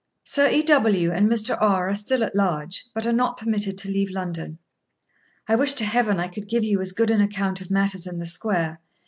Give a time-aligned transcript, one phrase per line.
[0.23, 0.63] Sir E.
[0.63, 1.11] W.
[1.11, 1.55] and Mr.
[1.61, 1.87] R.
[1.87, 4.57] are still at large, but are not permitted to leave London.
[5.47, 8.17] I wish to Heaven I could give you as good an account of matters in
[8.17, 8.81] the square.